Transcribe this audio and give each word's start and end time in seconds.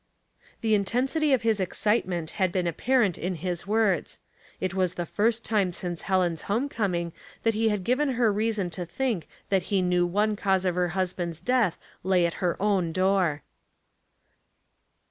The 0.61 0.73
intensity 0.73 1.31
of 1.31 1.43
his 1.43 1.59
excitement 1.59 2.31
had 2.41 2.51
been 2.51 2.65
apparent 2.65 3.19
in 3.19 3.35
his 3.35 3.67
words. 3.67 4.17
It 4.59 4.73
was 4.73 4.95
the 4.95 5.05
first 5.05 5.45
time 5.45 5.73
since 5.73 6.01
Helen's 6.01 6.41
home 6.49 6.69
coming 6.69 7.13
that 7.43 7.53
he 7.53 7.69
had 7.69 7.83
given 7.83 8.13
her 8.13 8.33
reason 8.33 8.71
to 8.71 8.83
think 8.87 9.27
that 9.49 9.61
he 9.69 9.83
knew 9.83 10.07
one 10.07 10.35
cause 10.35 10.65
of 10.65 10.73
her 10.73 10.87
husband's 10.97 11.39
death 11.39 11.77
lay 12.01 12.25
at 12.25 12.33
her 12.41 12.59
own 12.59 12.91
door. 12.91 13.43